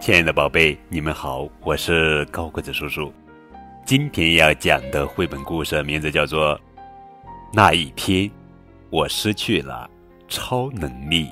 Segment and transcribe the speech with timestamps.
[0.00, 3.12] 亲爱的宝贝，你们好，我是高个子叔叔。
[3.84, 6.56] 今天要讲的绘本故事名字叫做
[7.52, 8.28] 《那一天
[8.88, 9.88] 我失去了
[10.26, 11.26] 超能力》，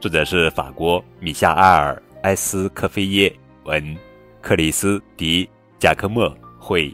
[0.00, 3.96] 作者是法国米夏埃尔·埃斯科菲耶文，
[4.40, 5.44] 克里斯·迪·
[5.78, 6.92] 贾科莫绘，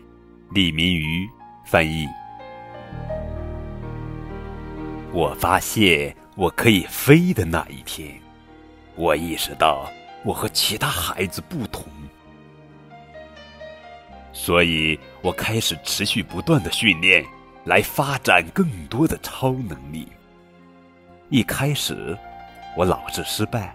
[0.51, 1.27] 李明瑜
[1.65, 2.07] 翻译。
[5.15, 8.21] 我发现我可以飞的那一天，
[8.97, 9.91] 我意识到
[10.27, 11.85] 我和其他孩子不同，
[14.33, 17.25] 所以我开始持续不断的训练，
[17.65, 20.09] 来发展更多的超能力。
[21.31, 22.19] 一开始，
[22.77, 23.73] 我老是失败，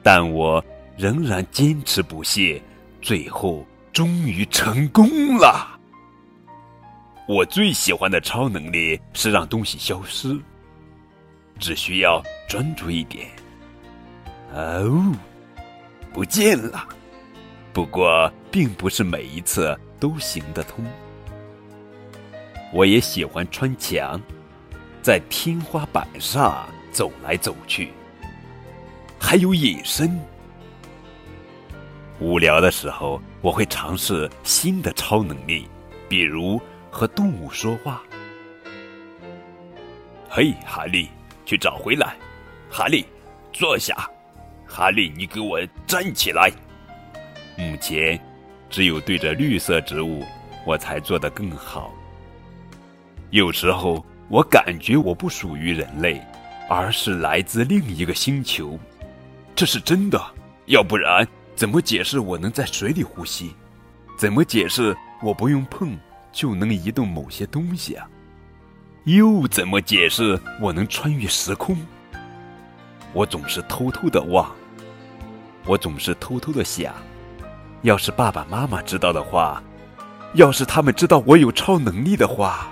[0.00, 0.64] 但我
[0.96, 2.62] 仍然坚持不懈，
[3.02, 5.76] 最后终于成功了。
[7.26, 10.38] 我最喜欢的超能力是让东西消失，
[11.58, 13.26] 只需要专注一点。
[14.54, 15.12] 哦，
[16.18, 16.84] 不见了。
[17.72, 20.84] 不过，并不是每一次都行得通。
[22.72, 24.20] 我也喜欢穿墙，
[25.00, 27.92] 在天花板上走来走去，
[29.16, 30.18] 还有隐身。
[32.18, 35.68] 无聊的时候，我会尝试新的超能力，
[36.08, 36.60] 比如。
[36.90, 38.02] 和动物说话。
[40.28, 41.10] 嘿，哈利，
[41.44, 42.16] 去找回来。
[42.68, 43.04] 哈利，
[43.52, 44.10] 坐下。
[44.68, 46.52] 哈利，你给我站起来。
[47.56, 48.20] 目前，
[48.68, 50.22] 只有对着绿色植物，
[50.64, 51.92] 我才做得更好。
[53.30, 56.22] 有时候，我感觉我不属于人类，
[56.68, 58.78] 而是来自另一个星球。
[59.56, 60.22] 这是真的。
[60.66, 63.54] 要不然，怎么解释我能在水里呼吸？
[64.18, 65.98] 怎么解释我不用碰？
[66.30, 68.06] 就能移动某些东西啊？
[69.04, 71.76] 又怎么解释我能穿越时空？
[73.12, 74.50] 我总是偷偷的望，
[75.66, 76.94] 我总是偷偷的想，
[77.82, 79.62] 要是爸爸妈妈知道的话，
[80.34, 82.68] 要是他们知道我有超能力的话，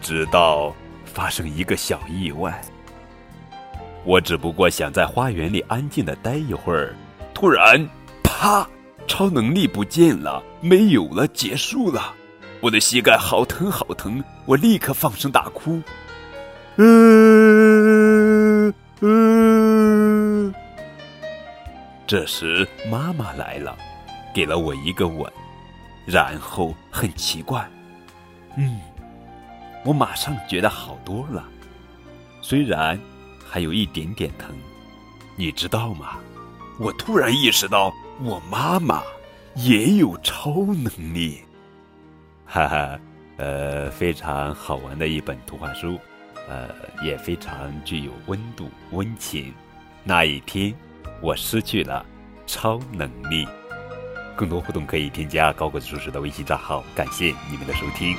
[0.00, 0.74] 直到
[1.04, 2.60] 发生一个小意外。
[4.04, 6.94] 我只不过想在花园里安静的待一会儿，
[7.34, 7.88] 突然，
[8.22, 8.66] 啪！
[9.08, 12.12] 超能力不见了，没有了，结束了。
[12.60, 14.22] 我的膝盖好疼，好疼！
[14.46, 15.80] 我立刻放声大哭。
[16.76, 18.05] 嗯
[19.00, 20.54] 嗯。
[22.06, 23.76] 这时妈妈来了，
[24.34, 25.30] 给了我一个吻，
[26.06, 27.68] 然后很奇怪，
[28.56, 28.80] 嗯，
[29.84, 31.44] 我马上觉得好多了，
[32.40, 32.98] 虽然
[33.44, 34.54] 还有一点点疼，
[35.36, 36.18] 你知道吗？
[36.78, 37.92] 我突然意识到。
[38.24, 39.02] 我妈妈
[39.56, 41.42] 也有超能力，
[42.46, 42.98] 哈哈，
[43.36, 46.00] 呃，非常好玩的一本图画书，
[46.48, 46.68] 呃，
[47.02, 49.52] 也非常具有温度、温情。
[50.04, 50.74] 那一天，
[51.20, 52.04] 我失去了
[52.46, 53.46] 超能力。
[54.36, 56.84] 更多互动可以添加高个子叔叔的微信账号。
[56.94, 58.16] 感谢你们的收听。